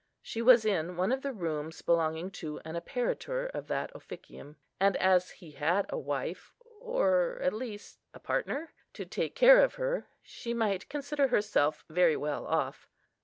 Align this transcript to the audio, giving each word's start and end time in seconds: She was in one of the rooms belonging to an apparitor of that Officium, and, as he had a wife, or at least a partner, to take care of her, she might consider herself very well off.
She 0.23 0.41
was 0.41 0.65
in 0.65 0.97
one 0.97 1.11
of 1.11 1.21
the 1.21 1.31
rooms 1.31 1.83
belonging 1.83 2.31
to 2.31 2.59
an 2.65 2.73
apparitor 2.75 3.45
of 3.51 3.67
that 3.67 3.91
Officium, 3.93 4.55
and, 4.79 4.97
as 4.97 5.29
he 5.29 5.51
had 5.51 5.85
a 5.89 5.97
wife, 5.99 6.55
or 6.79 7.37
at 7.43 7.53
least 7.53 7.99
a 8.11 8.19
partner, 8.19 8.73
to 8.93 9.05
take 9.05 9.35
care 9.35 9.63
of 9.63 9.75
her, 9.75 10.07
she 10.23 10.55
might 10.55 10.89
consider 10.89 11.27
herself 11.27 11.85
very 11.87 12.17
well 12.17 12.47
off. 12.47 12.89